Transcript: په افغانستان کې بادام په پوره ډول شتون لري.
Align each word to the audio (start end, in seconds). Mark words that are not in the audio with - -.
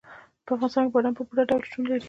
په 0.45 0.51
افغانستان 0.55 0.83
کې 0.85 0.91
بادام 0.93 1.13
په 1.17 1.23
پوره 1.27 1.43
ډول 1.49 1.61
شتون 1.67 1.83
لري. 1.89 1.99